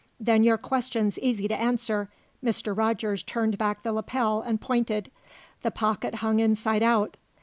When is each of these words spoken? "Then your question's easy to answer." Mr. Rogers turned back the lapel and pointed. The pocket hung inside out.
"Then 0.19 0.43
your 0.43 0.57
question's 0.57 1.19
easy 1.19 1.47
to 1.47 1.55
answer." 1.55 2.09
Mr. 2.43 2.75
Rogers 2.75 3.21
turned 3.21 3.59
back 3.59 3.83
the 3.83 3.93
lapel 3.93 4.41
and 4.41 4.59
pointed. 4.59 5.11
The 5.61 5.69
pocket 5.69 6.15
hung 6.15 6.39
inside 6.39 6.81
out. 6.81 7.17